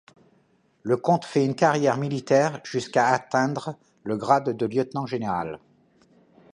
[0.81, 5.59] Le comte fait une carrière militaire, jusqu'à atteindre le grade de lieutenant-général.